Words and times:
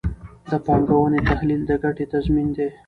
د 0.49 0.51
پانګونې 0.65 1.19
تحلیل 1.29 1.61
د 1.69 1.71
ګټې 1.83 2.05
تضمین 2.13 2.47
دی. 2.57 2.67